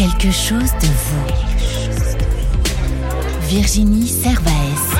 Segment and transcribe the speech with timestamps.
[0.00, 1.26] Quelque chose de vous.
[3.48, 4.96] Virginie Servaes.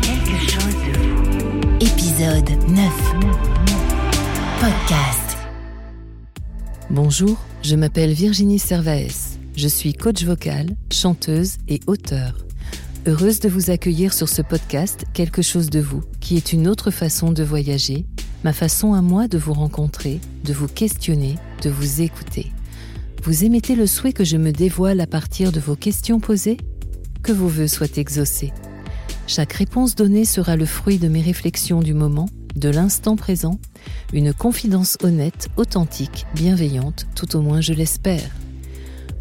[0.00, 1.10] Quelque chose de vous.
[1.80, 2.92] Épisode 9.
[4.60, 5.36] Podcast.
[6.88, 9.38] Bonjour, je m'appelle Virginie Servaes.
[9.56, 12.46] Je suis coach vocal, chanteuse et auteur.
[13.08, 16.92] Heureuse de vous accueillir sur ce podcast Quelque chose de vous, qui est une autre
[16.92, 18.06] façon de voyager,
[18.44, 22.52] ma façon à moi de vous rencontrer, de vous questionner, de vous écouter.
[23.24, 26.58] Vous émettez le souhait que je me dévoile à partir de vos questions posées
[27.22, 28.52] Que vos voeux soient exaucés.
[29.26, 33.58] Chaque réponse donnée sera le fruit de mes réflexions du moment, de l'instant présent,
[34.12, 38.28] une confidence honnête, authentique, bienveillante, tout au moins je l'espère.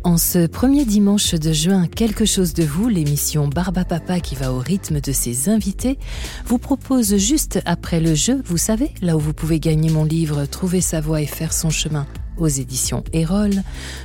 [0.04, 4.52] En ce premier dimanche de juin, Quelque chose de vous, l'émission Barba Papa qui va
[4.52, 5.98] au rythme de ses invités,
[6.46, 10.44] vous propose juste après le jeu, vous savez, là où vous pouvez gagner mon livre
[10.44, 12.06] Trouver sa voie et faire son chemin
[12.38, 13.52] aux éditions Erol,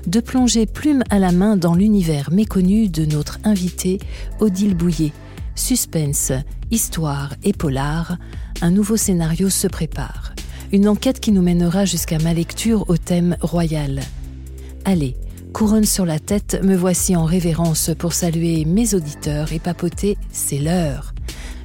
[0.06, 3.98] de plonger plume à la main dans l'univers méconnu de notre invité
[4.40, 5.12] Odile Bouillet.
[5.54, 6.32] Suspense,
[6.70, 8.16] histoire et polar,
[8.60, 10.32] un nouveau scénario se prépare.
[10.72, 14.00] Une enquête qui nous mènera jusqu'à ma lecture au thème royal.
[14.84, 15.16] Allez,
[15.52, 20.58] couronne sur la tête, me voici en révérence pour saluer mes auditeurs et papoter, c'est
[20.58, 21.14] l'heure.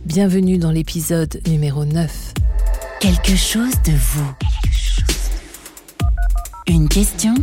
[0.06, 2.34] Bienvenue dans l'épisode numéro 9.
[3.00, 4.53] Quelque chose de vous.
[6.66, 7.33] Une question,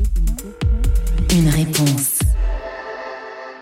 [1.31, 2.21] une réponse.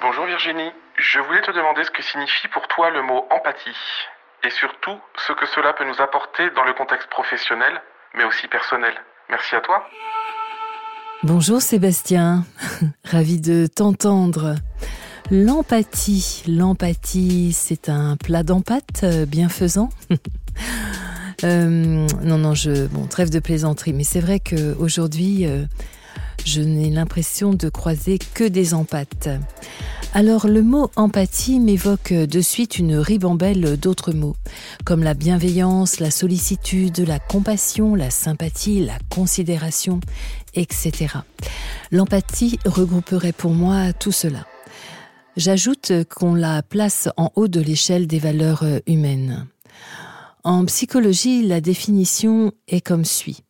[0.01, 3.77] Bonjour Virginie, je voulais te demander ce que signifie pour toi le mot empathie
[4.45, 7.73] et surtout ce que cela peut nous apporter dans le contexte professionnel
[8.15, 8.95] mais aussi personnel.
[9.31, 9.85] Merci à toi.
[11.25, 12.45] Bonjour Sébastien,
[13.05, 14.55] ravi de t'entendre.
[15.33, 19.91] L'empathie, l'empathie, c'est un plat d'empâte bienfaisant.
[21.45, 25.65] Euh, non, non, je bon, trêve de plaisanterie, mais c'est vrai qu'aujourd'hui, euh,
[26.45, 29.29] je n'ai l'impression de croiser que des empâtes.
[30.15, 34.37] Alors le mot empathie m'évoque de suite une ribambelle d'autres mots,
[34.85, 40.01] comme la bienveillance, la sollicitude, la compassion, la sympathie, la considération,
[40.55, 41.09] etc.
[41.93, 44.47] L'empathie regrouperait pour moi tout cela.
[45.37, 49.47] J'ajoute qu'on la place en haut de l'échelle des valeurs humaines.
[50.49, 53.43] En psychologie, la définition est comme suit.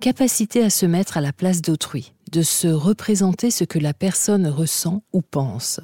[0.00, 4.46] Capacité à se mettre à la place d'autrui, de se représenter ce que la personne
[4.46, 5.80] ressent ou pense.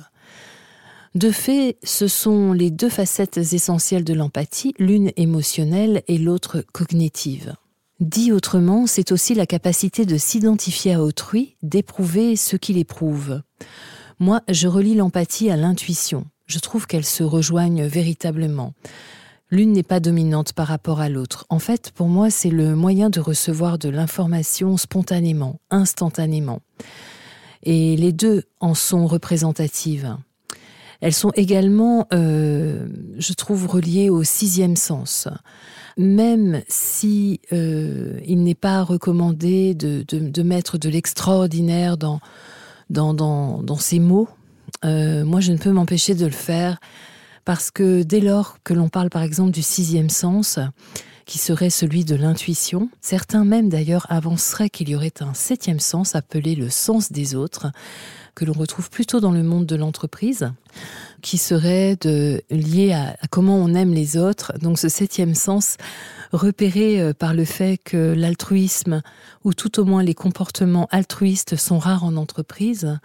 [1.14, 7.54] De fait, ce sont les deux facettes essentielles de l'empathie, l'une émotionnelle et l'autre cognitive.
[7.98, 13.40] Dit autrement, c'est aussi la capacité de s'identifier à autrui, d'éprouver ce qu'il éprouve.
[14.18, 16.26] Moi, je relie l'empathie à l'intuition.
[16.44, 18.74] Je trouve qu'elles se rejoignent véritablement.
[19.50, 21.46] L'une n'est pas dominante par rapport à l'autre.
[21.48, 26.60] En fait, pour moi, c'est le moyen de recevoir de l'information spontanément, instantanément.
[27.62, 30.16] Et les deux en sont représentatives.
[31.00, 32.88] Elles sont également, euh,
[33.18, 35.28] je trouve, reliées au sixième sens.
[35.96, 42.20] Même si euh, il n'est pas recommandé de, mettre de l'extraordinaire dans,
[42.90, 44.28] dans, dans, dans, ces mots,
[44.84, 46.78] euh, moi je ne peux m'empêcher de le faire
[47.48, 50.58] parce que dès lors que l'on parle par exemple du sixième sens,
[51.24, 56.14] qui serait celui de l'intuition, certains même d'ailleurs avanceraient qu'il y aurait un septième sens
[56.14, 57.68] appelé le sens des autres,
[58.34, 60.52] que l'on retrouve plutôt dans le monde de l'entreprise,
[61.22, 61.96] qui serait
[62.50, 64.52] lié à, à, comment on aime les autres.
[64.60, 65.78] Donc ce septième sens
[66.32, 69.00] repéré euh, par le fait que l'altruisme,
[69.44, 72.98] ou tout au moins les comportements altruistes sont rares en entreprise,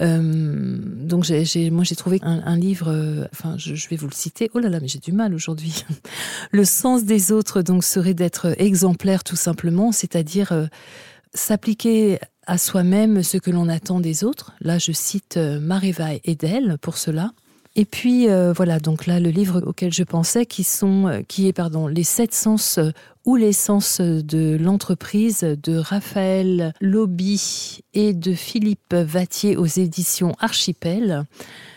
[0.00, 4.50] euh, donc moi j'ai trouvé un, livre, euh, enfin je, vais vous le citer.
[4.54, 5.84] Oh là là, mais j'ai du mal aujourd'hui.
[6.50, 10.66] le sens des autres donc serait d'être exemplaire tout simplement, c'est-à-dire euh,
[11.34, 14.52] s'appliquer à soi-même ce que l'on attend des autres.
[14.60, 17.32] Là je cite Mareva Edel pour cela.
[17.78, 21.86] Et puis euh, voilà donc là le livre auquel je pensais qui euh, est pardon
[21.86, 22.90] les sept sens euh,
[23.24, 31.22] ou l'essence de l'entreprise de Raphaël Lobby et de Philippe Vatier aux éditions Archipel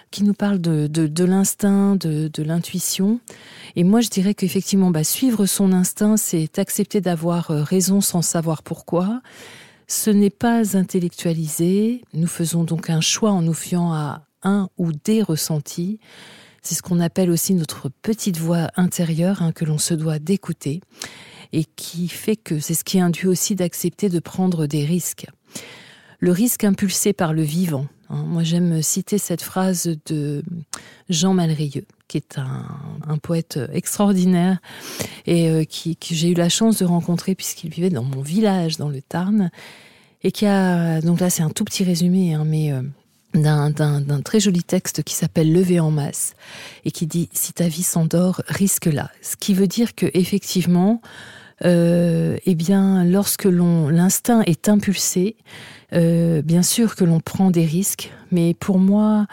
[0.09, 3.19] qui nous parle de, l'instinct, de, de l'intuition.
[3.75, 8.61] Et moi, je dirais qu'effectivement, bah, suivre son instinct, c'est accepter d'avoir raison sans savoir
[8.61, 9.21] pourquoi.
[9.87, 12.01] Ce n'est pas intellectualisé.
[12.13, 15.99] Nous faisons donc un choix en nous fiant à un ou des ressentis.
[16.61, 20.81] C'est ce qu'on appelle aussi notre petite voix intérieure hein, que l'on se doit d'écouter
[21.53, 25.27] et qui fait que c'est ce qui induit aussi d'accepter de prendre des risques.
[26.19, 27.88] Le risque impulsé par le vivant.
[28.09, 28.23] Hein.
[28.27, 30.43] Moi j'aime citer cette phrase de
[31.09, 34.59] Jean Malrieux qui est un, poète extraordinaire
[35.25, 38.75] et euh, qui, qui j'ai eu la chance de rencontrer puisqu'il vivait dans mon village
[38.75, 39.49] dans le Tarn
[40.21, 42.81] et qui a donc là c'est un tout petit résumé, hein, mais euh,
[43.33, 46.33] d'un très joli texte qui s'appelle Lever en masse
[46.85, 49.09] et qui dit si ta vie s'endort, risque-la.
[49.21, 51.01] Ce qui veut dire que effectivement,
[51.65, 55.35] euh, eh bien, lorsque l'on l'instinct est impulsé,
[55.93, 59.27] euh, bien sûr que l'on prend des risques, mais pour moi,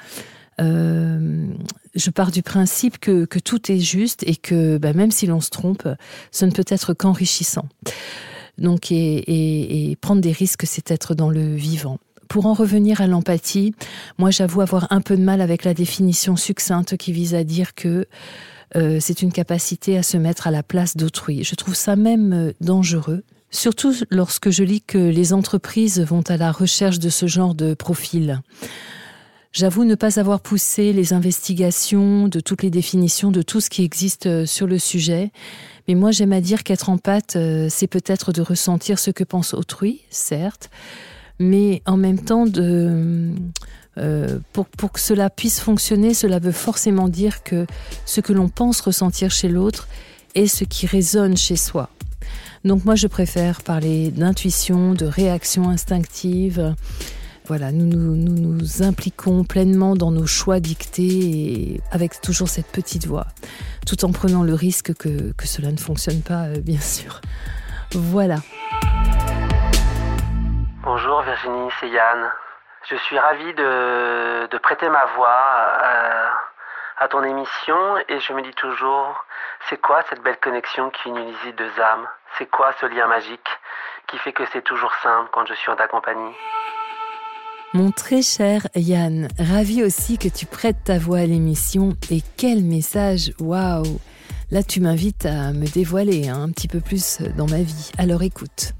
[0.60, 1.46] euh,
[1.94, 5.40] je pars du principe que, que, tout est juste et que bah, même si l'on
[5.40, 5.88] se trompe,
[6.32, 7.68] ce ne peut être qu'enrichissant.
[8.58, 11.98] Donc, et, et, prendre des risques, c'est être dans le vivant.
[12.28, 13.74] Pour en revenir à l'empathie,
[14.18, 17.74] moi j'avoue avoir un peu de mal avec la définition succincte qui vise à dire
[17.74, 18.06] que
[18.76, 21.42] euh, c'est une capacité à se mettre à la place d'autrui.
[21.42, 26.36] Je trouve ça même euh, dangereux, surtout lorsque je lis que les entreprises vont à
[26.36, 28.42] la recherche de ce genre de profil.
[29.52, 33.82] J'avoue ne pas avoir poussé les investigations de toutes les définitions de tout ce qui
[33.82, 35.32] existe euh, sur le sujet,
[35.88, 36.98] mais moi j'aime à dire qu'être en
[37.32, 40.68] c'est peut-être de ressentir ce que pense autrui, certes,
[41.38, 43.32] mais en même temps de
[43.98, 47.66] euh, pour, pour, que cela puisse fonctionner, cela veut forcément dire que
[48.06, 49.88] ce que l'on pense ressentir chez l'autre
[50.34, 51.90] est ce qui résonne chez soi.
[52.64, 56.74] Donc moi, je préfère parler d'intuition, de réaction instinctive.
[57.46, 62.66] Voilà, nous nous, nous nous, impliquons pleinement dans nos choix dictés et avec toujours cette
[62.66, 63.26] petite voix,
[63.86, 67.20] tout en prenant le risque que, que cela ne fonctionne pas, euh, bien sûr.
[67.92, 68.42] Voilà.
[71.80, 72.32] C'est Yann.
[72.90, 76.32] Je suis ravi de, prêter ma voix à,
[76.98, 77.76] à, ton émission
[78.08, 79.24] et je me dis toujours,
[79.68, 82.08] c'est quoi cette belle connexion qui unit deux âmes?
[82.36, 83.48] C'est quoi ce lien magique
[84.08, 86.34] qui fait que c'est toujours simple quand je suis en ta compagnie?
[87.72, 92.64] Mon très cher Yann, ravi aussi que tu prêtes ta voix à l'émission et quel
[92.64, 94.00] message, waouh
[94.50, 98.22] Là tu m'invites à me dévoiler hein, un petit peu plus dans ma vie, alors
[98.22, 98.72] écoute.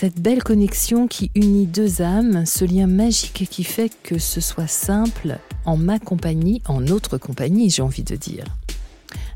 [0.00, 4.68] Cette belle connexion qui unit deux âmes, ce lien magique qui fait que ce soit
[4.68, 8.44] simple en ma compagnie, en notre compagnie, j'ai envie de dire.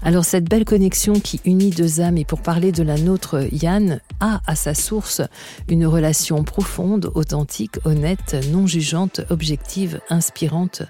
[0.03, 4.01] Alors cette belle connexion qui unit deux âmes, et pour parler de la nôtre, Yann
[4.21, 5.21] a à sa source
[5.67, 10.83] une relation profonde, authentique, honnête, non jugeante, objective, inspirante.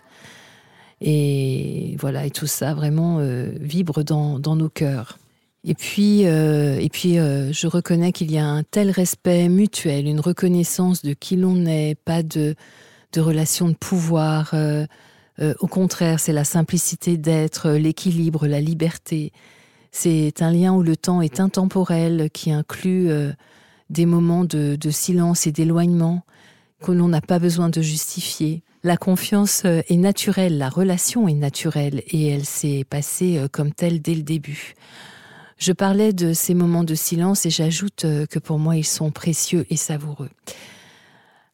[1.01, 5.17] Et voilà, et tout ça vraiment euh, vibre dans, dans nos cœurs.
[5.65, 10.09] Et puis, euh, et puis euh, je reconnais qu'il y a un tel respect mutuel,
[10.09, 12.57] une reconnaissance de qui l'on est, pas de,
[13.13, 14.51] de relation de pouvoir.
[14.55, 14.87] Euh,
[15.61, 19.33] au contraire, c'est la simplicité d'être, l'équilibre, la liberté.
[19.93, 23.09] C'est un lien où le temps est intemporel, qui inclut
[23.91, 26.23] des moments de, de silence et d'éloignement
[26.83, 28.63] que l'on n'a pas besoin de justifier.
[28.85, 34.15] La confiance est naturelle, la relation est naturelle et elle s'est passée comme telle dès
[34.15, 34.75] le début.
[35.63, 39.13] Je parlais de ces moments de silence et j'ajoute euh, que pour moi ils sont
[39.13, 40.31] précieux et savoureux.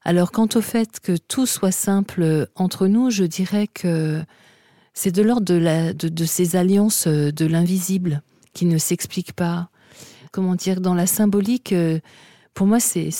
[0.02, 4.22] Alors quant au fait que tout soit simple entre nous, je dirais que
[4.94, 8.22] c'est de l'ordre de, ces alliances euh, de l'invisible
[8.54, 9.68] qui ne s'expliquent pas.
[10.32, 12.00] Comment dire, dans la symbolique, euh,
[12.54, 13.10] pour moi, c'est,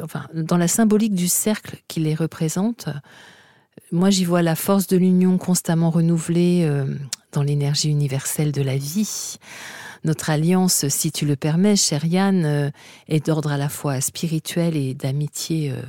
[0.00, 2.88] enfin, dans la symbolique du cercle qui les représente,
[3.90, 6.70] moi j'y vois la force de l'union constamment renouvelée
[7.32, 9.38] dans l'énergie universelle de la vie.
[10.06, 12.70] Notre alliance, si tu le permets, cher Yann, euh,
[13.08, 15.82] est d'ordre à la fois spirituel et d'amitié euh,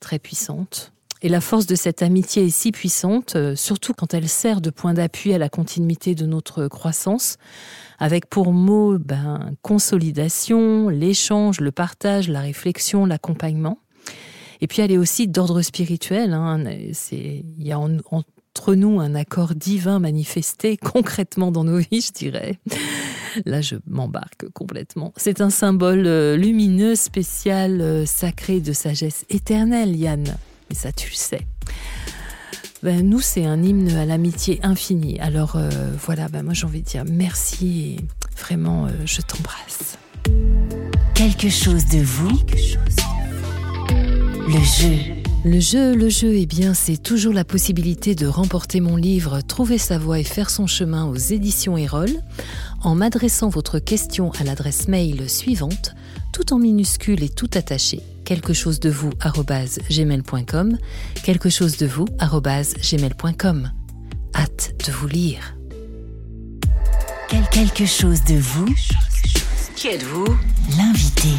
[0.00, 0.92] très puissante.
[1.22, 4.70] Et la force de cette amitié est si puissante, euh, surtout quand elle sert de
[4.70, 7.36] point d'appui à la continuité de notre croissance,
[8.00, 13.78] avec pour mots ben, consolidation, l'échange, le partage, la réflexion, l'accompagnement.
[14.60, 16.32] Et puis elle est aussi d'ordre spirituel.
[16.32, 16.64] Hein.
[17.12, 22.58] il y a entre nous un accord divin manifesté concrètement dans nos vies, je dirais.
[23.46, 25.12] Là, je m'embarque complètement.
[25.16, 30.24] C'est un symbole euh, lumineux, spécial, euh, sacré de sagesse éternelle, Yann.
[30.68, 31.46] Mais ça, tu le sais.
[32.82, 35.18] Ben, nous, c'est un hymne à l'amitié infinie.
[35.20, 39.98] Alors euh, voilà, ben, moi j'ai envie de dire merci et vraiment, je t'embrasse.
[41.14, 42.40] Quelque chose de vous.
[44.48, 45.20] Le jeu.
[45.42, 49.78] Le jeu, le jeu, eh bien, c'est toujours la possibilité de remporter mon livre Trouver
[49.78, 52.10] sa voie et faire son chemin aux éditions Erol
[52.82, 55.94] en m'adressant votre question à l'adresse mail suivante,
[56.32, 59.10] tout en minuscule et tout attaché, quelque chose de vous
[59.90, 60.78] gmail.com,
[61.22, 63.72] quelque chose de vous gmail.com.
[64.34, 65.56] Hâte de vous lire.
[67.50, 68.68] quelque chose de vous.
[69.76, 70.26] Qui êtes-vous
[70.78, 71.30] L'invité.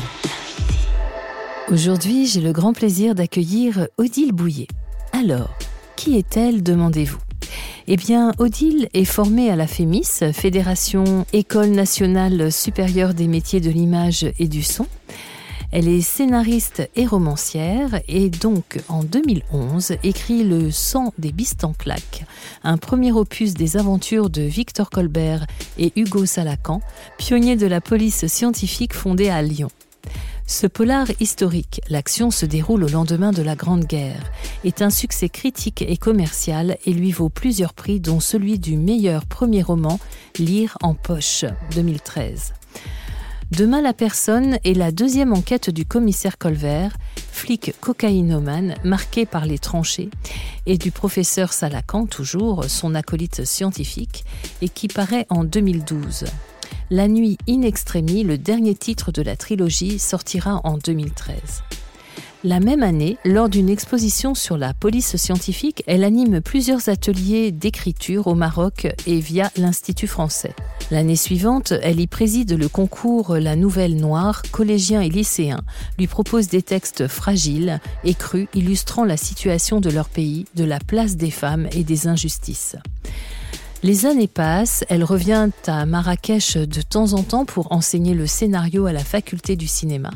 [1.70, 4.68] Aujourd'hui, j'ai le grand plaisir d'accueillir Odile Bouillet.
[5.14, 5.58] Alors,
[5.96, 7.20] qui est-elle, demandez-vous?
[7.94, 7.98] Eh
[8.38, 14.48] Odile est formée à la FEMIS, Fédération École nationale supérieure des métiers de l'image et
[14.48, 14.88] du son.
[15.74, 22.24] Elle est scénariste et romancière et donc en 2011 écrit Le sang des Bistanclac,
[22.64, 25.46] un premier opus des aventures de Victor Colbert
[25.78, 26.80] et Hugo Salacan,
[27.18, 29.70] pionniers de la police scientifique fondée à Lyon.
[30.52, 34.30] Ce polar historique, l'action se déroule au lendemain de la Grande Guerre,
[34.66, 39.26] est un succès critique et commercial et lui vaut plusieurs prix dont celui du meilleur
[39.26, 39.98] premier roman,
[40.38, 42.54] Lire en poche, 2013.
[43.52, 49.58] Demain la personne est la deuxième enquête du commissaire Colvert, flic cocaïnomane marqué par les
[49.58, 50.10] tranchées,
[50.66, 54.26] et du professeur Salacan, toujours son acolyte scientifique,
[54.62, 56.26] et qui paraît en 2012.
[56.94, 61.64] La nuit in extremis, le dernier titre de la trilogie, sortira en 2013.
[62.44, 68.28] La même année, lors d'une exposition sur la police scientifique, elle anime plusieurs ateliers d'écriture
[68.28, 70.54] au Maroc et via l'Institut français.
[70.92, 74.42] L'année suivante, elle y préside le concours La Nouvelle Noire.
[74.52, 75.62] Collégiens et lycéens
[75.98, 80.80] lui proposent des textes fragiles et crus illustrant la situation de leur pays, de la
[80.80, 82.76] place des femmes et des injustices.
[83.84, 88.86] Les années passent, elle revient à Marrakech de temps en temps pour enseigner le scénario
[88.86, 90.12] à la faculté du cinéma.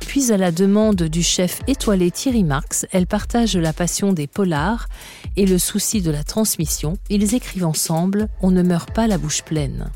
[0.00, 4.86] Puis à la demande du chef étoilé Thierry Marx, elle partage la passion des polars
[5.36, 6.96] et le souci de la transmission.
[7.10, 9.90] Ils écrivent ensemble On ne meurt pas la bouche pleine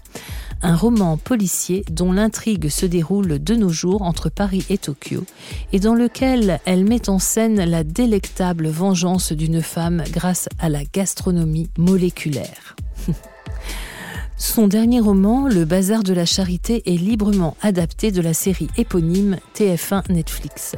[0.62, 5.24] un roman policier dont l'intrigue se déroule de nos jours entre Paris et Tokyo,
[5.72, 10.84] et dans lequel elle met en scène la délectable vengeance d'une femme grâce à la
[10.84, 12.74] gastronomie moléculaire.
[14.36, 19.38] Son dernier roman, Le Bazar de la Charité, est librement adapté de la série éponyme
[19.54, 20.76] TF1 Netflix.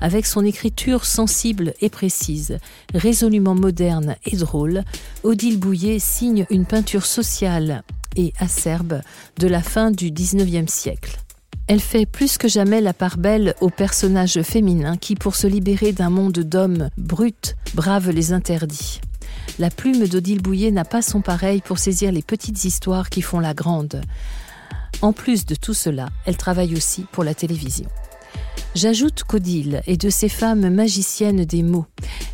[0.00, 2.58] Avec son écriture sensible et précise,
[2.94, 4.84] résolument moderne et drôle,
[5.22, 7.82] Odile Bouillet signe une peinture sociale
[8.16, 9.00] et acerbe
[9.38, 11.18] de la fin du XIXe siècle.
[11.66, 15.92] Elle fait plus que jamais la part belle aux personnages féminins qui, pour se libérer
[15.92, 19.00] d'un monde d'hommes bruts, bravent les interdits.
[19.58, 23.40] La plume d'Odile Bouillet n'a pas son pareil pour saisir les petites histoires qui font
[23.40, 24.02] la grande.
[25.02, 27.88] En plus de tout cela, elle travaille aussi pour la télévision.
[28.76, 31.86] J'ajoute qu'Odile est de ces femmes magiciennes des mots,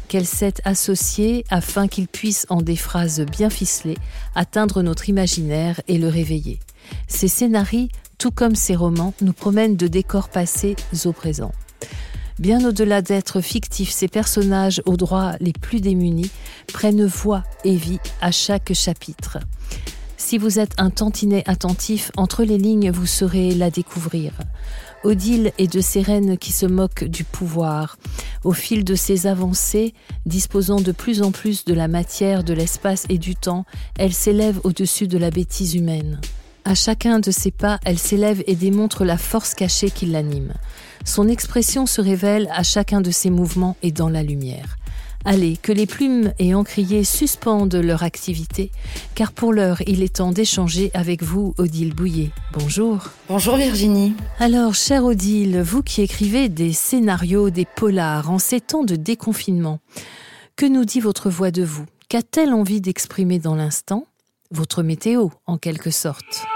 [0.08, 3.98] qu'elle sait associer afin qu'ils puissent, en des phrases bien ficelées,
[4.34, 6.60] atteindre notre imaginaire et le réveiller.
[7.08, 7.88] Ses scénarios,
[8.18, 10.76] tout comme ses romans, nous promènent de décors passés
[11.06, 11.52] au présent.
[12.40, 16.30] Bien au-delà d'être fictifs, ces personnages aux droits les plus démunis
[16.72, 19.38] prennent voix et vie à chaque chapitre.
[20.16, 24.32] Si vous êtes un tantinet attentif, entre les lignes, vous saurez la découvrir.
[25.04, 27.98] Odile est de ces reines qui se moquent du pouvoir.
[28.42, 29.94] Au fil de ses avancées,
[30.26, 33.64] disposant de plus en plus de la matière, de l'espace et du temps,
[33.98, 36.20] elle s'élève au-dessus de la bêtise humaine.
[36.66, 40.54] À chacun de ses pas, elle s'élève et démontre la force cachée qui l'anime.
[41.04, 44.76] Son expression se révèle à chacun de ses mouvements et dans la lumière.
[45.26, 48.70] Allez, que les plumes et encriers suspendent leur activité,
[49.14, 52.30] car pour l'heure, il est temps d'échanger avec vous, Odile Bouillet.
[52.54, 53.10] Bonjour.
[53.28, 54.14] Bonjour Virginie.
[54.38, 59.80] Alors, chère Odile, vous qui écrivez des scénarios, des polars en ces temps de déconfinement,
[60.56, 61.84] que nous dit votre voix de vous?
[62.08, 64.06] Qu'a-t-elle envie d'exprimer dans l'instant?
[64.50, 66.46] Votre météo, en quelque sorte.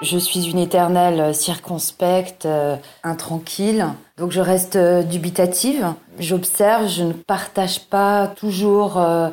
[0.00, 3.84] Je suis une éternelle circonspecte, euh, intranquille.
[4.16, 5.92] Donc je reste euh, dubitative.
[6.20, 9.28] J'observe, je ne partage pas toujours euh,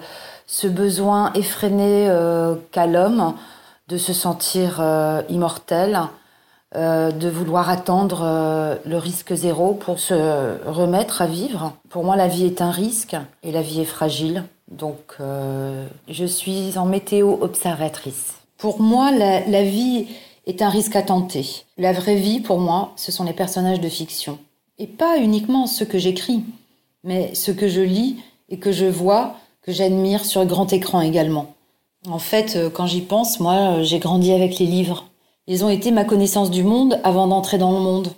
[0.48, 2.08] ce besoin effréné
[2.72, 3.34] qu'a l'homme
[3.88, 4.80] de se sentir
[5.28, 6.02] immortel,
[6.76, 10.14] de vouloir attendre le risque zéro pour se
[10.68, 11.74] remettre à vivre.
[11.90, 14.44] Pour moi, la vie est un risque et la vie est fragile.
[14.70, 15.18] Donc
[16.08, 18.36] je suis en météo observatrice.
[18.60, 20.08] Pour moi, la, la vie
[20.46, 21.66] est un risque à tenter.
[21.78, 24.38] La vraie vie, pour moi, ce sont les personnages de fiction.
[24.78, 26.44] Et pas uniquement ceux que j'écris,
[27.04, 28.18] mais ceux que je lis
[28.50, 31.54] et que je vois, que j'admire sur grand écran également.
[32.08, 35.10] En fait, euh, quand j'y pense, moi, euh, j'ai grandi avec les livres.
[35.48, 38.12] Ils ont été ma connaissance du monde avant d'entrer dans le monde.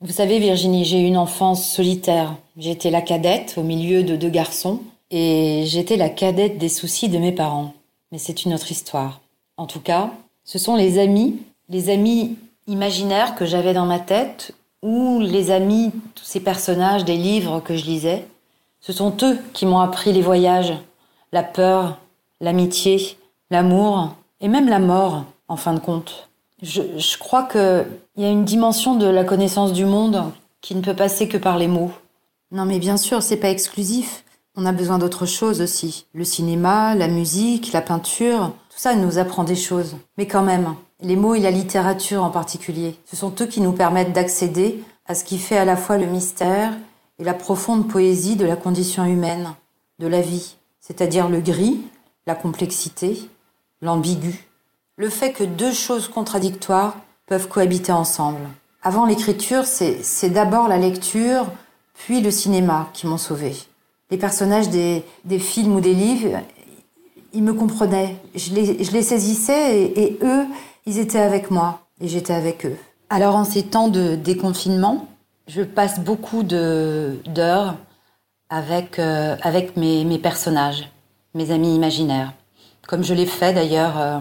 [0.00, 2.36] Vous savez, Virginie, j'ai eu une enfance solitaire.
[2.56, 7.18] J'étais la cadette au milieu de deux garçons et j'étais la cadette des soucis de
[7.18, 7.72] mes parents.
[8.12, 9.20] Mais c'est une autre histoire.
[9.56, 10.12] En tout cas,
[10.44, 12.36] ce sont les amis, les amis
[12.66, 17.76] imaginaires que j'avais dans ma tête ou les amis, tous ces personnages des livres que
[17.76, 18.26] je lisais.
[18.80, 20.74] Ce sont eux qui m'ont appris les voyages,
[21.32, 21.98] la peur,
[22.40, 23.16] l'amitié,
[23.50, 26.28] l'amour et même la mort, en fin de compte.
[26.62, 27.86] Je, crois qu'il
[28.16, 30.24] y a une dimension de la connaissance du monde
[30.60, 31.92] qui ne peut passer que par les mots.
[32.50, 34.24] Non mais bien sûr, c'est pas exclusif.
[34.56, 36.06] On a besoin d'autre chose aussi.
[36.14, 39.94] Le cinéma, la musique, la peinture, tout ça nous apprend des choses.
[40.18, 43.70] Mais quand même, les mots et la littérature en particulier, ce sont eux qui nous
[43.70, 46.72] permettent d'accéder à ce qui fait à la fois le mystère
[47.20, 49.54] et la profonde poésie de la condition humaine,
[50.00, 51.82] de la vie, c'est-à-dire le gris,
[52.26, 53.30] la complexité,
[53.80, 54.48] l'ambigu,
[54.96, 58.48] le fait que deux choses contradictoires peuvent cohabiter ensemble.
[58.82, 61.46] Avant l'écriture, c'est d'abord la lecture,
[61.94, 63.56] puis le cinéma qui m'ont sauvé.
[64.10, 66.40] Les personnages des, des, films ou des livres,
[67.34, 68.16] ils me comprenaient.
[68.34, 70.46] Je les, je les saisissais et, et, eux,
[70.86, 72.76] ils étaient avec moi et j'étais avec eux.
[73.10, 75.08] Alors en ces temps de déconfinement,
[75.46, 77.76] je passe beaucoup d'heures
[78.48, 80.90] avec, euh, avec mes, mes, personnages,
[81.34, 82.32] mes amis imaginaires,
[82.86, 84.20] comme je l'ai fait d'ailleurs euh,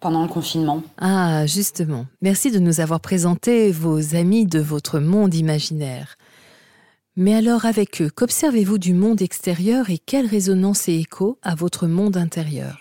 [0.00, 0.82] pendant le confinement.
[0.98, 2.06] Ah, justement.
[2.22, 6.16] Merci de nous avoir présenté vos amis de votre monde imaginaire.
[7.20, 11.88] Mais alors avec eux, qu'observez-vous du monde extérieur et quelle résonance et écho à votre
[11.88, 12.78] monde intérieur?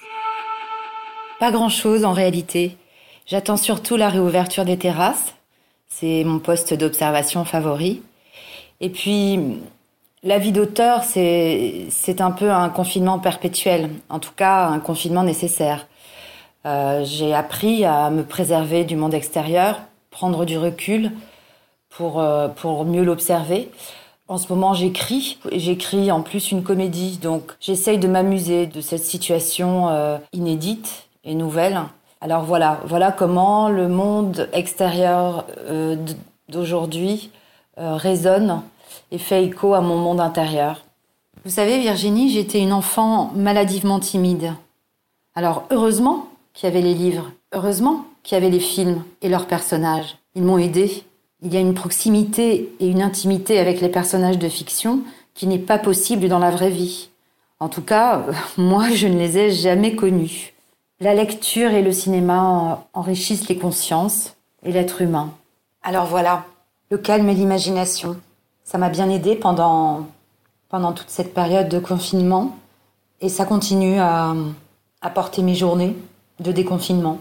[1.40, 2.78] Pas grand-chose en réalité.
[3.26, 5.34] J'attends surtout la réouverture des terrasses.
[5.88, 8.04] C'est mon poste d'observation favori.
[8.80, 9.40] Et puis,
[10.22, 15.88] la vie d'auteur, c'est un peu un confinement perpétuel, en tout cas un confinement nécessaire.
[16.68, 21.12] Euh, J'ai appris à me préserver du monde extérieur, prendre du recul
[21.90, 23.72] pour, euh, pour mieux l'observer.
[24.30, 25.38] En ce moment, j'écris.
[25.54, 31.34] J'écris en plus une comédie, donc j'essaye de m'amuser de cette situation euh, inédite et
[31.34, 31.80] nouvelle.
[32.20, 35.96] Alors voilà, voilà comment le monde extérieur euh,
[36.50, 37.32] d'aujourd'hui
[37.78, 38.62] euh, résonne
[39.12, 40.84] et fait écho à mon monde intérieur.
[41.46, 44.54] Vous savez, Virginie, j'étais une enfant maladivement timide.
[45.36, 49.48] Alors heureusement qu'il y avait les livres, heureusement qu'il y avait les films et leurs
[49.48, 50.18] personnages.
[50.36, 51.04] Ils m'ont aidé.
[51.44, 55.02] Il y a une proximité et une intimité avec les personnages de fiction
[55.36, 57.10] qui n'est pas possible dans la vraie vie.
[57.60, 58.26] En tout cas,
[58.58, 60.54] moi, je ne les ai jamais connus.
[61.00, 65.32] La lecture et le cinéma enrichissent les consciences et l'être humain.
[65.84, 66.46] Alors voilà,
[66.90, 68.18] le calme et l'imagination.
[68.64, 70.08] Ça m'a bien aidé pendant,
[70.70, 72.58] pendant toute cette période de confinement
[73.22, 74.34] et ça continue à,
[75.02, 75.96] à porter mes journées
[76.40, 77.20] de déconfinement.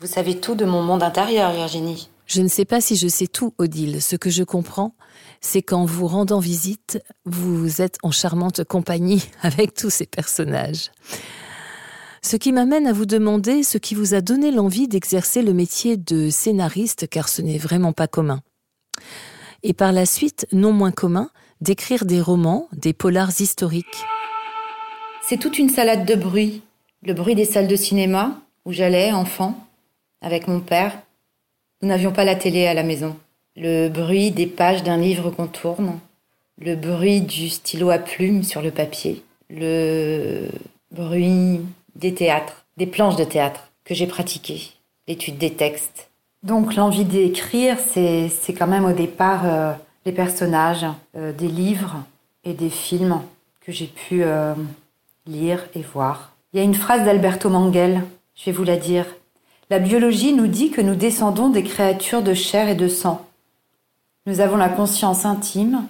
[0.00, 2.08] Vous savez tout de mon monde intérieur, Virginie.
[2.28, 4.02] Je ne sais pas si je sais tout, Odile.
[4.02, 4.94] Ce que je comprends,
[5.40, 10.90] c'est qu'en vous rendant visite, vous êtes en charmante compagnie avec tous ces personnages.
[12.20, 15.96] Ce qui m'amène à vous demander ce qui vous a donné l'envie d'exercer le métier
[15.96, 18.42] de scénariste, car ce n'est vraiment pas commun.
[19.62, 21.30] Et par la suite, non moins commun,
[21.62, 24.04] d'écrire des romans, des polars historiques.
[25.26, 26.62] C'est toute une salade de bruit.
[27.02, 29.66] Le bruit des salles de cinéma, où j'allais, enfant,
[30.20, 30.92] avec mon père.
[31.80, 33.16] Nous n'avions pas la télé à la maison.
[33.54, 36.00] Le bruit des pages d'un livre qu'on tourne.
[36.60, 39.22] Le bruit du stylo à plume sur le papier.
[39.48, 40.48] Le
[40.90, 41.60] bruit
[41.94, 44.72] des théâtres, des planches de théâtre que j'ai pratiquées,
[45.06, 46.10] l'étude des textes.
[46.42, 49.72] Donc l'envie d'écrire, c'est quand même au départ euh,
[50.04, 50.86] les personnages
[51.16, 51.96] euh, des livres
[52.44, 53.20] et des films
[53.60, 54.54] que j'ai pu euh,
[55.26, 56.32] lire et voir.
[56.52, 58.02] Il y a une phrase d'Alberto Manguel,
[58.34, 59.06] je vais vous la dire.
[59.70, 63.26] La biologie nous dit que nous descendons des créatures de chair et de sang.
[64.24, 65.84] Nous avons la conscience intime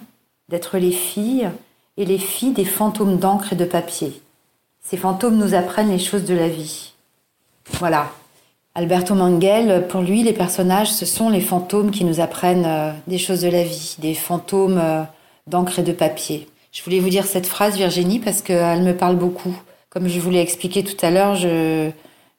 [0.49, 1.49] d'être les filles
[1.95, 4.21] et les filles des fantômes d'encre et de papier.
[4.81, 6.91] Ces fantômes nous apprennent les choses de la vie.
[7.73, 8.11] Voilà.
[8.75, 13.17] Alberto Manguel, pour lui, les personnages, ce sont les fantômes qui nous apprennent euh, des
[13.17, 15.03] choses de la vie, des fantômes euh,
[15.47, 16.47] d'encre et de papier.
[16.71, 19.55] Je voulais vous dire cette phrase, Virginie, parce qu'elle me parle beaucoup.
[19.89, 21.89] Comme je vous l'ai expliqué tout à l'heure, je,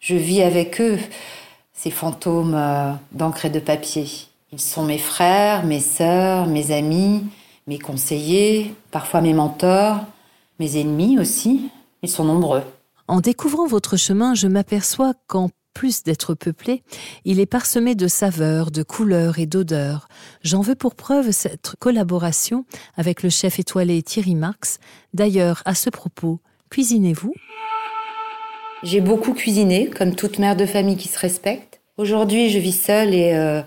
[0.01, 0.99] je vis avec eux,
[1.73, 4.07] ces fantômes euh, d'encre et de papier.
[4.53, 7.25] Ils sont mes frères, mes sœurs, mes amis,
[7.67, 10.01] mes conseillers, parfois mes mentors,
[10.59, 11.71] mes ennemis aussi,
[12.03, 12.63] ils sont nombreux.
[13.07, 16.83] En découvrant votre chemin, je m'aperçois qu'en plus d'être peuplé,
[17.25, 20.09] il est parsemé de saveurs, de couleurs et d'odeurs.
[20.43, 22.65] J'en veux pour preuve cette collaboration
[22.97, 24.79] avec le chef étoilé Thierry Marx.
[25.15, 27.33] D'ailleurs, à ce propos, cuisinez-vous?
[28.83, 31.81] J'ai beaucoup cuisiné, comme toute mère de famille qui se respecte.
[31.97, 33.63] Aujourd'hui, je vis seule et euh,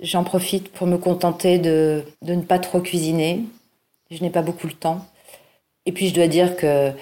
[0.00, 3.44] j'en profite pour me contenter de, ne pas trop cuisiner.
[4.10, 5.04] Je n'ai pas beaucoup le temps.
[5.86, 6.92] Et puis, je dois dire que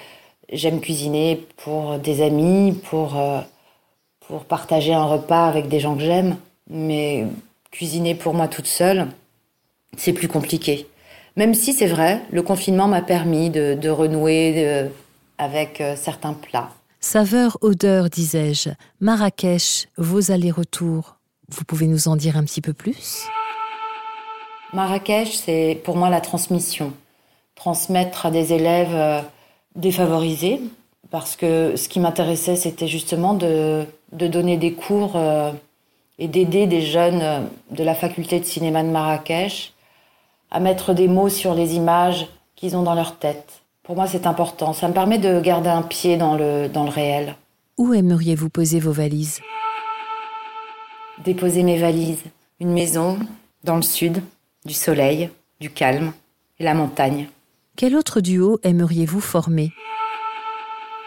[0.51, 3.41] J'aime cuisiner pour des amis, pour, euh,
[4.27, 6.37] pour partager un repas avec des gens que j'aime.
[6.69, 7.25] Mais
[7.71, 9.07] cuisiner pour moi toute seule,
[9.97, 10.87] c'est plus compliqué.
[11.35, 14.89] Même si c'est vrai, le confinement m'a permis de, renouer de,
[15.37, 16.69] avec euh, certains plats.
[16.99, 18.69] Saveur, odeur, disais-je.
[18.99, 21.17] Marrakech, vos allers-retours,
[21.49, 23.27] vous pouvez nous en dire un petit peu plus?
[24.73, 26.93] Marrakech, c'est pour moi la transmission.
[27.55, 29.21] Transmettre à des élèves euh,
[29.75, 30.59] défavorisée
[31.09, 35.51] parce que ce qui m'intéressait, c'était justement de, de, donner des cours euh,
[36.19, 37.39] et d'aider des jeunes euh,
[37.71, 39.73] de la faculté de cinéma de Marrakech
[40.51, 43.61] à mettre des mots sur les images qu'ils ont dans leur tête.
[43.87, 44.73] Pour moi, c'est important.
[44.73, 47.35] Ça me permet de garder un pied dans le, dans le réel.
[47.77, 49.39] Où aimeriez-vous poser vos valises?
[51.23, 52.23] Déposer mes valises.
[52.59, 53.17] Une maison
[53.63, 54.21] dans le sud,
[54.65, 55.29] du soleil,
[55.61, 56.11] du calme
[56.59, 57.29] et la montagne.
[57.77, 59.71] Quel autre duo aimeriez-vous former?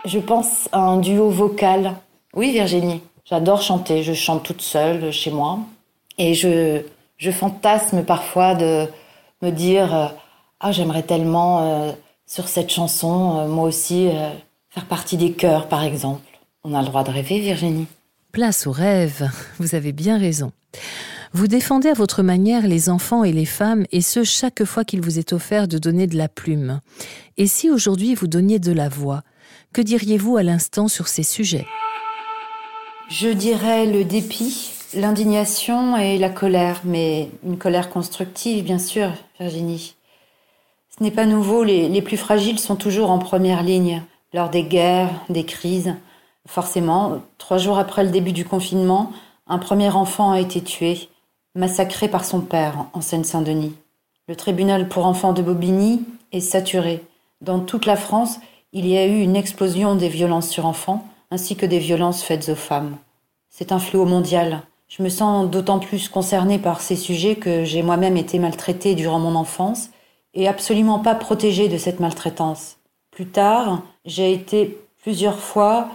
[0.06, 1.96] Je pense à un duo vocal.
[2.32, 3.02] Oui, Virginie.
[3.26, 4.02] J'adore chanter.
[4.02, 5.58] Je chante toute seule chez moi.
[6.16, 6.80] Et je,
[7.18, 8.86] je fantasme parfois de
[9.42, 10.06] me dire euh,
[10.60, 11.92] Ah, j'aimerais tellement, euh,
[12.30, 14.08] sur cette chanson, euh, moi aussi,
[14.68, 16.22] faire partie des chœurs, par exemple.
[16.62, 17.86] On a le droit de rêver, Virginie.
[18.30, 19.28] Place au rêve.
[19.58, 20.52] Vous avez bien raison.
[21.32, 25.00] Vous défendez à votre manière les enfants et les femmes, et ce chaque fois qu'il
[25.00, 26.80] vous est offert de donner de la plume.
[27.36, 29.22] Et si aujourd'hui vous donniez de la voix,
[29.72, 31.66] que diriez-vous à l'instant sur ces sujets?
[33.08, 39.96] Je dirais le dépit, l'indignation et la colère, mais une colère constructive, bien sûr, Virginie.
[41.00, 44.02] Ce n'est pas nouveau, les, plus fragiles sont toujours en première ligne,
[44.34, 45.94] lors des guerres, des crises.
[46.46, 49.10] Forcément, trois jours après le début du confinement,
[49.46, 51.08] un premier enfant a été tué
[51.54, 53.72] massacré par son père en Seine-Saint-Denis.
[54.28, 57.02] Le tribunal pour enfants de Bobigny est saturé.
[57.40, 58.38] Dans toute la France,
[58.74, 62.50] il y a eu une explosion des violences sur enfants ainsi que des violences faites
[62.50, 62.98] aux femmes.
[63.48, 64.64] C'est un fléau mondial.
[64.86, 69.18] Je me sens d'autant plus concernée par ces sujets que j'ai moi-même été maltraitée durant
[69.18, 69.88] mon enfance
[70.34, 72.76] et absolument pas protégée de cette maltraitance.
[73.10, 75.88] Plus tard, j'ai été plusieurs fois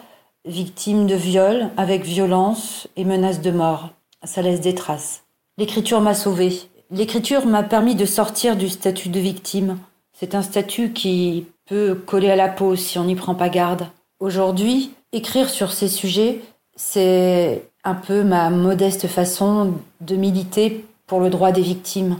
[0.45, 3.89] victime de viols avec violence et menaces de mort.
[4.23, 5.23] Ça laisse des traces.
[5.57, 6.53] L'écriture m'a sauvée.
[6.91, 9.77] L'écriture m'a permis de sortir du statut de victime.
[10.13, 13.87] C'est un statut qui peut coller à la peau si on n'y prend pas garde.
[14.19, 16.41] Aujourd'hui, écrire sur ces sujets,
[16.75, 22.17] c'est un peu ma modeste façon de militer pour le droit des victimes.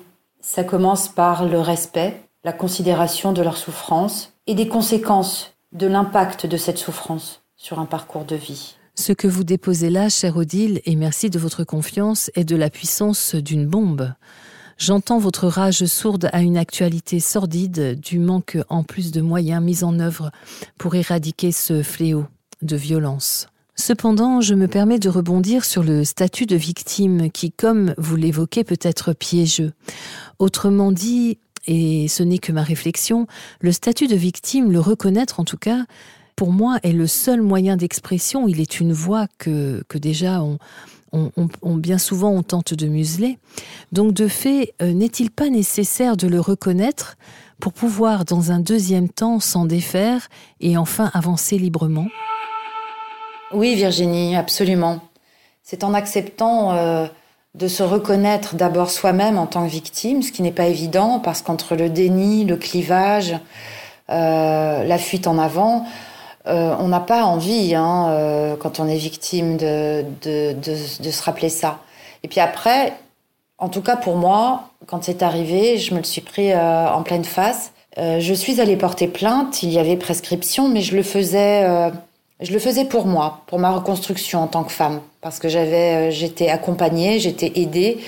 [0.48, 6.46] Ça commence par le respect, la considération de leur souffrance et des conséquences de l'impact
[6.46, 8.76] de cette souffrance sur un parcours de vie.
[8.94, 12.70] Ce que vous déposez là, cher Odile, et merci de votre confiance, est de la
[12.70, 14.14] puissance d'une bombe.
[14.78, 19.84] J'entends votre rage sourde à une actualité sordide du manque en plus de moyens mis
[19.84, 20.30] en œuvre
[20.78, 22.28] pour éradiquer ce fléau
[22.62, 23.48] de violence.
[23.76, 28.64] Cependant, je me permets de rebondir sur le statut de victime qui, comme vous l'évoquez,
[28.64, 29.74] peut être piégeux.
[30.40, 33.28] Autrement dit, et ce n'est que ma réflexion,
[33.60, 35.86] le statut de victime, le reconnaître en tout cas,
[36.36, 38.48] pour moi, est le seul moyen d'expression.
[38.48, 40.58] Il est une voix que, que déjà on,
[41.62, 43.38] on, bien souvent on tente de museler.
[43.92, 47.18] Donc de fait, euh, n'est-il pas nécessaire de le reconnaître
[47.60, 50.28] pour pouvoir dans un deuxième temps s'en défaire
[50.60, 52.08] et enfin avancer librement?
[53.54, 55.00] Oui Virginie, absolument.
[55.62, 57.06] C'est en acceptant euh,
[57.54, 61.42] de se reconnaître d'abord soi-même en tant que victime, ce qui n'est pas évident parce
[61.42, 63.38] qu'entre le déni, le clivage,
[64.10, 65.86] euh, la fuite en avant,
[66.48, 71.80] euh, on n'a pas envie, hein, quand on est victime, de, se rappeler ça.
[72.24, 72.94] Et puis après,
[73.60, 77.26] en tout cas pour moi, quand c'est arrivé, je me le suis pris en pleine
[77.26, 77.72] face.
[77.98, 81.92] je suis allée porter plainte, il y avait prescription, mais je le faisais,
[82.42, 86.12] je le faisais pour moi, pour ma reconstruction en tant que femme, parce que j'avais,
[86.12, 88.00] j'étais accompagnée, j'étais aidée,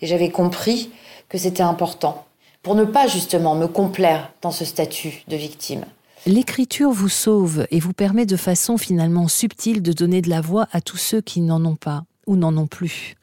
[0.00, 0.90] et j'avais compris
[1.28, 2.24] que c'était important,
[2.62, 5.84] pour ne pas justement me complaire dans ce statut de victime.
[6.26, 10.66] L'écriture vous sauve et vous permet de façon finalement subtile de donner de la voix
[10.72, 13.14] à tous ceux qui n'en ont pas ou n'en ont plus.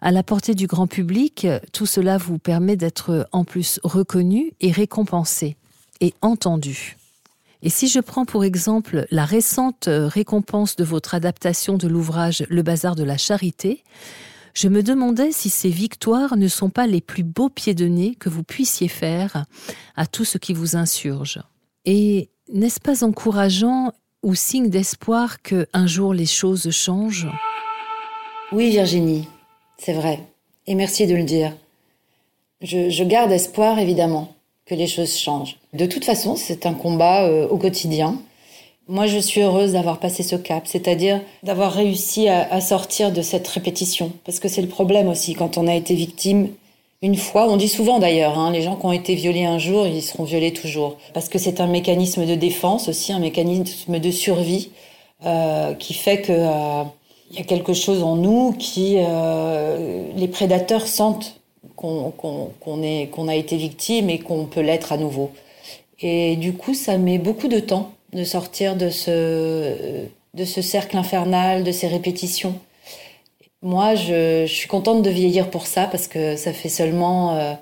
[0.00, 4.70] À la portée du grand public, tout cela vous permet d'être en plus reconnu et
[4.70, 5.56] récompensé
[6.00, 6.96] et entendu.
[7.62, 12.62] Et si je prends pour exemple la récente récompense de votre adaptation de l'ouvrage Le
[12.62, 13.82] bazar de la charité,
[14.54, 18.14] je me demandais si ces victoires ne sont pas les plus beaux pieds de nez
[18.14, 19.44] que vous puissiez faire
[19.96, 21.40] à tout ce qui vous insurge.
[21.84, 23.92] Et n'est-ce pas encourageant
[24.22, 27.28] ou signe d'espoir que un jour les choses changent?
[28.52, 29.28] Oui, Virginie,
[29.78, 30.20] c'est vrai.
[30.66, 31.52] Et merci de le dire.
[32.62, 34.34] Je, garde espoir, évidemment,
[34.66, 35.56] que les choses changent.
[35.72, 38.20] De toute façon, c'est un combat euh, au quotidien.
[38.88, 43.48] Moi, je suis heureuse d'avoir passé ce cap, c'est-à-dire d'avoir réussi à sortir de cette
[43.48, 44.12] répétition.
[44.24, 46.50] Parce que c'est le problème aussi, quand on a été victime,
[47.02, 47.48] une fois.
[47.50, 50.22] On dit souvent d'ailleurs, hein, les gens qui ont été violés un jour, ils seront
[50.22, 50.98] violés toujours.
[51.14, 54.70] Parce que c'est un mécanisme de défense aussi, un mécanisme de survie
[55.24, 56.84] euh, qui fait que euh,
[57.32, 58.98] y a quelque chose en nous qui
[60.16, 61.40] les prédateurs sentent
[61.76, 65.30] qu'on a été victime et qu'on peut l'être à nouveau.
[66.00, 70.08] Et du coup, ça met beaucoup de temps de sortir de ce
[70.62, 72.54] cercle infernal, de ces répétitions.
[73.62, 77.56] Moi, je, suis contente de vieillir pour ça parce que ça fait seulement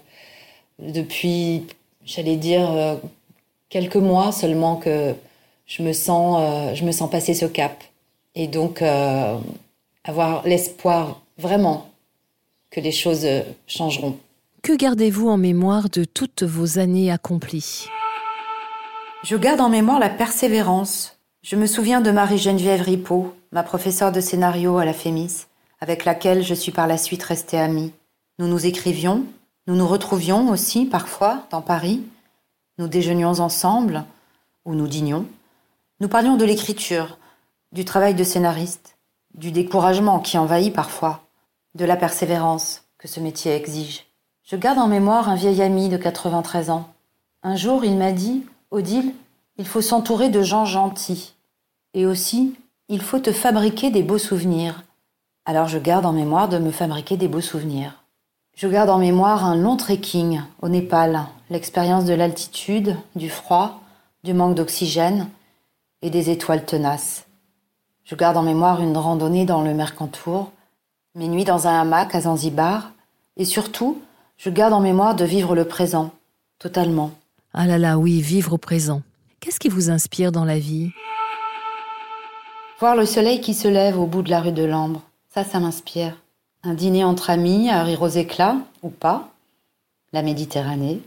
[0.79, 1.67] depuis,
[2.05, 2.97] j'allais dire, euh,
[3.69, 5.15] quelques mois seulement que
[5.67, 7.83] je me sens, euh, je me sens passer ce cap.
[8.35, 9.39] Et donc, euh,
[10.05, 11.87] avoir l'espoir vraiment
[12.75, 13.27] que les choses
[13.69, 14.19] changeront.
[14.63, 17.87] Que gardez-vous en mémoire de toutes vos années accomplies?
[19.23, 21.17] Je garde en mémoire la persévérance.
[21.43, 25.47] Je me souviens de Marie-Geneviève Ripaud, ma professeure de scénario à la FEMIS,
[25.81, 27.93] avec laquelle je suis par la suite restée amie.
[28.41, 29.25] Nous nous écrivions,
[29.69, 32.03] nous nous retrouvions aussi parfois dans Paris,
[32.79, 34.05] nous déjeunions ensemble,
[34.65, 35.27] ou nous dînions.
[36.01, 37.19] Nous parlions de l'écriture,
[37.71, 38.97] du travail de scénariste,
[39.35, 41.24] du découragement qui envahit parfois,
[41.75, 44.07] de la persévérance que ce métier exige.
[44.45, 46.89] Je garde en mémoire un vieil ami de 93 ans.
[47.43, 49.15] Un jour, il m'a dit Odile,
[49.57, 51.35] il faut s'entourer de gens gentils.
[51.95, 52.55] Et aussi,
[52.89, 54.85] il faut te fabriquer des beaux souvenirs.
[55.47, 58.03] Alors je garde en mémoire de me fabriquer des beaux souvenirs.
[58.57, 63.81] Je garde en mémoire un long trekking au Népal, l'expérience de l'altitude, du froid,
[64.23, 65.29] du manque d'oxygène
[66.03, 67.27] et des étoiles tenaces.
[68.05, 70.51] Je garde en mémoire une randonnée dans le Mercantour,
[71.15, 72.93] mes nuits dans un hamac à Zanzibar,
[73.37, 74.01] et surtout,
[74.37, 76.11] je garde en mémoire de vivre le présent,
[76.59, 77.13] totalement.
[77.53, 79.03] Ah là là, oui, vivre au présent.
[79.39, 80.91] Qu'est-ce qui vous inspire dans la vie?
[82.81, 85.61] Voir le soleil qui se lève au bout de la rue de l'Ambre, ça, ça
[85.61, 86.17] m'inspire.
[86.65, 89.29] Un dîner entre amis à rire aux éclats, ou pas.
[90.13, 91.01] La Méditerranée,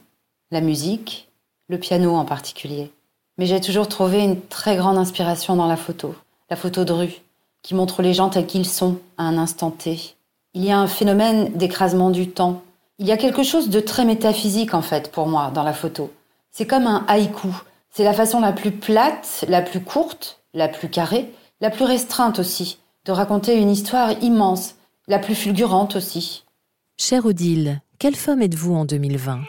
[0.51, 1.27] la musique,
[1.67, 2.91] le piano en particulier.
[3.37, 6.15] Mais j'ai toujours trouvé une très grande inspiration dans la photo,
[6.49, 7.21] la photo de rue,
[7.61, 10.15] qui montre les gens tels qu'ils sont à un instant T.
[10.53, 12.61] Il y a un phénomène d'écrasement du temps.
[12.99, 16.11] Il y a quelque chose de très métaphysique en fait pour moi dans la photo.
[16.51, 17.49] C'est comme un haïku.
[17.91, 22.39] C'est la façon la plus plate, la plus courte, la plus carrée, la plus restreinte
[22.39, 24.75] aussi, de raconter une histoire immense,
[25.07, 26.43] la plus fulgurante aussi.
[26.97, 29.41] Chère Odile, quelle femme êtes-vous en 2020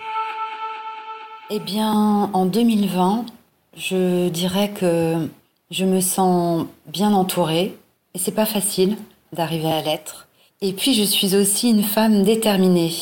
[1.50, 3.26] Eh bien, en 2020,
[3.76, 5.28] je dirais que
[5.70, 7.76] je me sens bien entourée
[8.18, 8.96] et c'est pas facile
[9.32, 10.26] d'arriver à l'être.
[10.60, 12.92] Et puis je suis aussi une femme déterminée,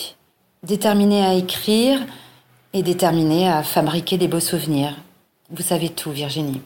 [0.63, 1.99] déterminée à écrire
[2.75, 4.95] et déterminée à fabriquer des beaux souvenirs.
[5.49, 6.61] Vous savez tout, Virginie.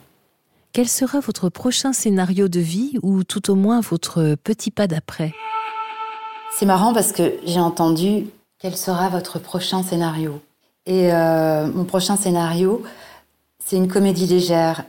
[0.73, 5.33] Quel sera votre prochain scénario de vie ou tout au moins votre petit pas d'après?
[6.53, 8.27] C'est marrant parce que j'ai entendu
[8.59, 10.41] quel sera votre prochain scénario.
[10.85, 12.83] Et euh, mon prochain scénario,
[13.63, 14.83] c'est une comédie légère.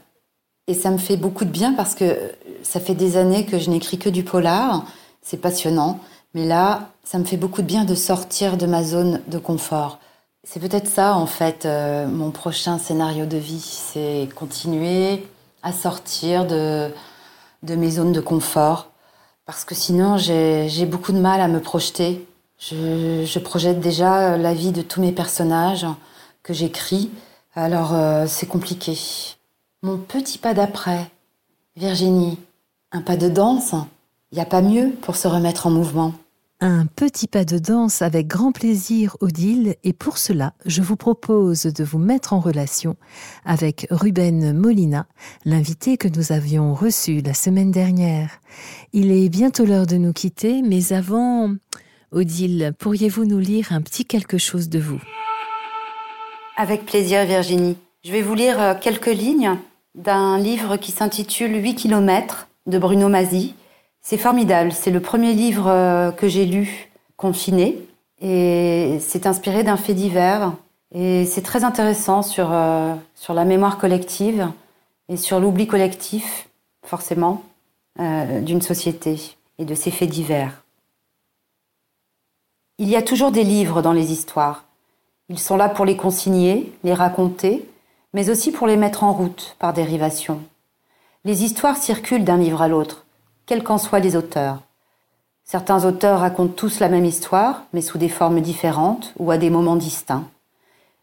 [0.67, 3.69] Et ça me fait beaucoup de bien parce que ça fait des années que je
[3.69, 4.85] n'écris que du polar.
[5.21, 5.99] C'est passionnant.
[6.33, 9.99] Mais là, ça me fait beaucoup de bien de sortir de ma zone de confort.
[10.43, 13.61] C'est peut-être ça, en fait, euh, mon prochain scénario de vie.
[13.61, 15.25] C'est continuer
[15.61, 16.91] à sortir de,
[17.61, 18.89] de mes zones de confort.
[19.45, 22.25] Parce que sinon, j'ai beaucoup de mal à me projeter.
[22.57, 25.85] Je, je, projette déjà la vie de tous mes personnages
[26.43, 27.11] que j'écris.
[27.55, 28.97] Alors, euh, c'est compliqué.
[29.81, 31.09] Mon petit pas d'après,
[31.75, 32.37] Virginie,
[32.93, 33.73] un pas de danse,
[34.31, 36.13] il n'y a pas mieux pour se remettre en mouvement.
[36.61, 41.63] Un petit pas de danse avec grand plaisir, Odile, et pour cela, je vous propose
[41.63, 42.95] de vous mettre en relation
[43.43, 45.07] avec Ruben Molina,
[45.43, 48.39] l'invité que nous avions reçu la semaine dernière.
[48.93, 51.53] Il est bientôt l'heure de nous quitter, mais avant,
[52.11, 55.01] Odile, pourriez-vous nous lire un petit quelque chose de vous?
[56.55, 57.75] Avec plaisir, Virginie.
[58.05, 59.57] Je vais vous lire euh, quelques lignes
[59.95, 63.55] d'un livre qui s'intitule 8 km de Bruno Mazzi
[64.03, 64.71] c'est formidable.
[64.73, 67.79] C'est le premier livre euh, que j'ai lu confiné
[68.21, 70.53] et c'est inspiré d'un fait divers.
[70.93, 74.51] Et c'est très intéressant sur, euh, sur la mémoire collective
[75.09, 76.49] et sur l'oubli collectif,
[76.85, 77.41] forcément,
[77.99, 80.63] euh, d'une société et de ses faits divers.
[82.77, 84.65] Il y a toujours des livres dans les histoires.
[85.29, 87.67] Ils sont là pour les consigner, les raconter,
[88.13, 90.41] mais aussi pour les mettre en route par dérivation.
[91.25, 93.05] Les histoires circulent d'un livre à l'autre
[93.45, 94.59] quels qu'en soient les auteurs.
[95.43, 99.49] Certains auteurs racontent tous la même histoire, mais sous des formes différentes ou à des
[99.49, 100.23] moments distincts.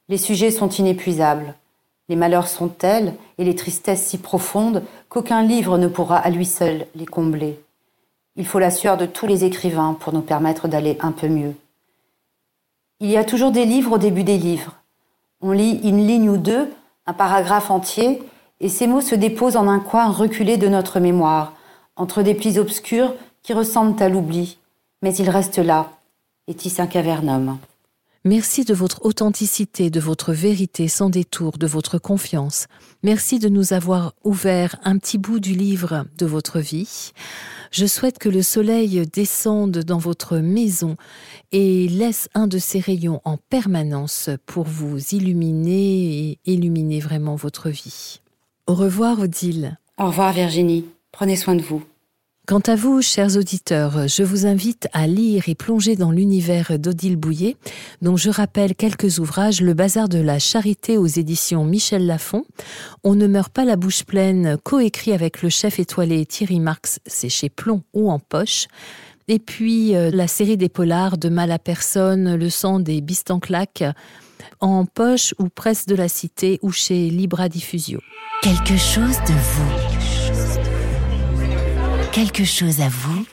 [0.08, 1.54] Les sujets sont inépuisables.
[2.08, 6.46] Les malheurs sont tels et les tristesses si profondes qu'aucun livre ne pourra à lui
[6.46, 7.60] seul les combler.
[8.36, 11.54] Il faut la sueur de tous les écrivains pour nous permettre d'aller un peu mieux.
[13.00, 14.76] Il y a toujours des livres au début des livres.
[15.40, 16.70] On lit une ligne ou deux,
[17.06, 18.22] un paragraphe entier,
[18.60, 21.54] et ces mots se déposent en un coin reculé de notre mémoire,
[21.96, 24.58] entre des plis obscurs qui ressemblent à l'oubli,
[25.02, 25.90] mais ils restent là,
[26.46, 27.58] et tissent un cavernum.
[28.26, 32.66] Merci de votre authenticité, de votre vérité sans détour, de votre confiance.
[33.02, 37.12] Merci de nous avoir ouvert un petit bout du livre de votre vie.
[37.70, 40.96] Je souhaite que le soleil descende dans votre maison
[41.50, 47.70] et laisse un de ses rayons en permanence pour vous illuminer et illuminer vraiment votre
[47.70, 48.20] vie.
[48.70, 49.76] Au revoir Odile.
[49.98, 50.84] Au revoir Virginie.
[51.10, 51.82] Prenez soin de vous.
[52.46, 57.16] Quant à vous, chers auditeurs, je vous invite à lire et plonger dans l'univers d'Odile
[57.16, 57.56] Bouillet,
[58.00, 62.44] dont je rappelle quelques ouvrages Le Bazar de la Charité aux éditions Michel Lafon,
[63.02, 67.28] On ne meurt pas la bouche pleine, coécrit avec le chef étoilé Thierry Marx, c'est
[67.28, 68.68] chez Plomb ou en poche,
[69.26, 73.82] et puis euh, la série des polars de Mal à personne, Le sang des bistanclacs,
[74.60, 78.00] en poche ou presse de la cité ou chez Libra Diffusio.
[78.42, 79.90] Quelque chose de vous
[82.12, 83.24] quelque chose à vous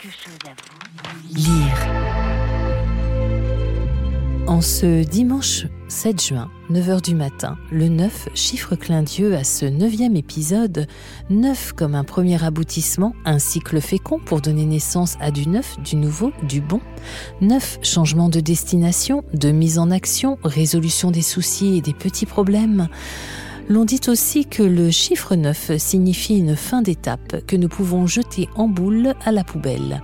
[1.33, 1.77] lire.
[4.47, 9.65] En ce dimanche 7 juin, 9h du matin, le 9 chiffre clin d'yeux à ce
[9.65, 10.85] neuvième épisode,
[11.29, 15.95] 9 comme un premier aboutissement, un cycle fécond pour donner naissance à du neuf, du
[15.95, 16.81] nouveau, du bon,
[17.39, 22.89] 9 changements de destination, de mise en action, résolution des soucis et des petits problèmes,
[23.69, 28.49] l'on dit aussi que le chiffre 9 signifie une fin d'étape que nous pouvons jeter
[28.55, 30.01] en boule à la poubelle.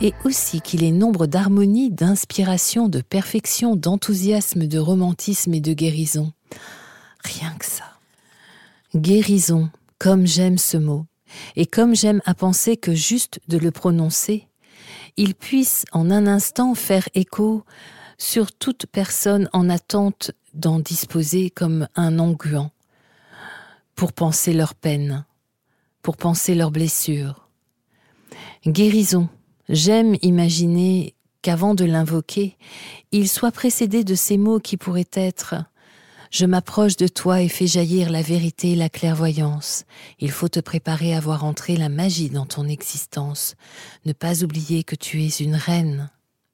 [0.00, 6.32] Et aussi qu'il est nombre d'harmonie, d'inspiration, de perfection, d'enthousiasme, de romantisme et de guérison.
[7.24, 7.84] Rien que ça.
[8.94, 11.06] Guérison, comme j'aime ce mot,
[11.56, 14.48] et comme j'aime à penser que juste de le prononcer,
[15.16, 17.64] il puisse en un instant faire écho
[18.18, 22.68] sur toute personne en attente d'en disposer comme un onguent
[23.94, 25.24] pour penser leurs peines,
[26.02, 27.48] pour penser leurs blessures.
[28.66, 29.28] Guérison,
[29.68, 32.56] j'aime imaginer qu'avant de l'invoquer,
[33.12, 35.64] il soit précédé de ces mots qui pourraient être
[36.30, 39.84] je m'approche de toi et fais jaillir la vérité et la clairvoyance.
[40.18, 43.54] Il faut te préparer à voir entrer la magie dans ton existence.
[44.04, 46.10] Ne pas oublier que tu es une reine.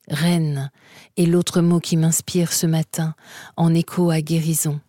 [0.08, 0.70] Reine
[1.16, 3.14] est l'autre mot qui m'inspire ce matin,
[3.56, 4.80] en écho à guérison.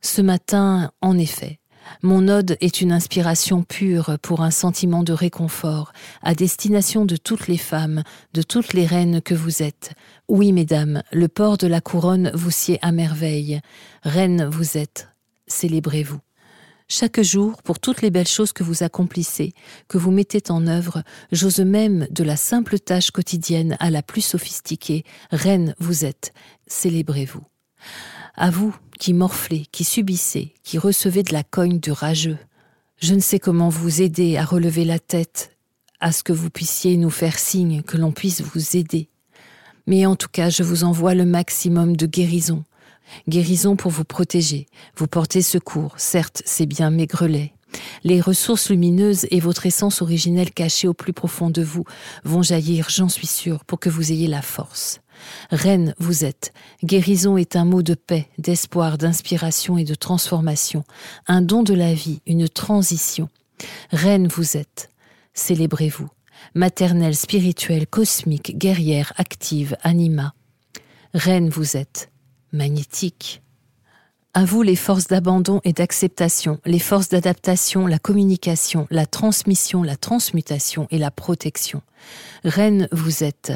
[0.00, 1.58] Ce matin, en effet,
[2.02, 5.92] mon ode est une inspiration pure pour un sentiment de réconfort
[6.22, 8.02] à destination de toutes les femmes,
[8.34, 9.92] de toutes les reines que vous êtes.
[10.28, 13.60] Oui, mesdames, le port de la couronne vous sied à merveille.
[14.02, 15.08] Reine vous êtes,
[15.46, 16.20] célébrez-vous.
[16.88, 19.54] Chaque jour, pour toutes les belles choses que vous accomplissez,
[19.88, 24.20] que vous mettez en œuvre, j'ose même de la simple tâche quotidienne à la plus
[24.20, 26.34] sophistiquée, reine vous êtes,
[26.66, 27.42] célébrez-vous.
[28.34, 32.38] À vous, qui morflez, qui subissez, qui recevez de la cogne de rageux.
[33.00, 35.56] Je ne sais comment vous aider à relever la tête,
[35.98, 39.08] à ce que vous puissiez nous faire signe que l'on puisse vous aider.
[39.88, 42.62] Mais en tout cas, je vous envoie le maximum de guérison.
[43.28, 47.54] Guérison pour vous protéger, vous porter secours, certes c'est bien maigrelet.
[48.04, 51.82] Les ressources lumineuses et votre essence originelle cachée au plus profond de vous
[52.22, 55.01] vont jaillir, j'en suis sûre, pour que vous ayez la force.
[55.50, 56.52] Reine vous êtes.
[56.84, 60.84] Guérison est un mot de paix, d'espoir, d'inspiration et de transformation,
[61.26, 63.28] un don de la vie, une transition.
[63.90, 64.90] Reine vous êtes.
[65.34, 66.08] Célébrez-vous.
[66.54, 70.34] Maternelle, spirituelle, cosmique, guerrière, active, anima.
[71.14, 72.10] Reine vous êtes.
[72.52, 73.41] Magnétique.
[74.34, 79.96] À vous les forces d'abandon et d'acceptation, les forces d'adaptation, la communication, la transmission, la
[79.96, 81.82] transmutation et la protection.
[82.42, 83.52] Reine vous êtes,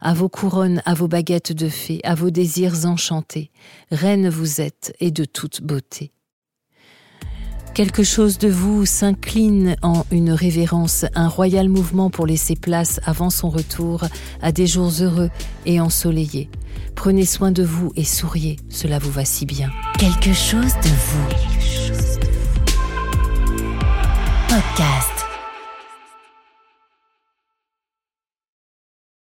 [0.00, 3.50] à vos couronnes, à vos baguettes de fée, à vos désirs enchantés.
[3.90, 6.10] Reine vous êtes et de toute beauté.
[7.74, 13.28] Quelque chose de vous s'incline en une révérence, un royal mouvement pour laisser place avant
[13.28, 14.04] son retour
[14.40, 15.28] à des jours heureux
[15.66, 16.48] et ensoleillés.
[16.94, 19.70] Prenez soin de vous et souriez, cela vous va si bien.
[19.98, 21.28] Quelque chose de vous.
[24.48, 25.13] Podcast.